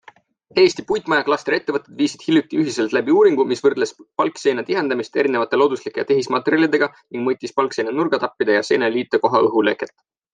Eesti 0.59 0.83
puitmajaklastri 0.91 1.57
ettevõtted 1.57 1.97
viisid 2.03 2.23
hiljuti 2.29 2.61
ühiselt 2.61 2.95
läbi 2.97 3.13
uuringu, 3.17 3.45
mis 3.51 3.61
võrdles 3.65 3.93
palkseina 4.21 4.63
tihendamist 4.69 5.19
erinevate 5.25 5.59
looduslike 5.63 6.01
ja 6.03 6.07
tehismaterjalidega 6.13 6.89
ning 6.97 7.25
mõõtis 7.27 7.55
palkseina 7.61 7.95
nurgatappide 7.99 8.57
ja 8.57 8.65
seina 8.71 8.91
liitekoha 8.97 9.45
õhuleket. 9.51 9.95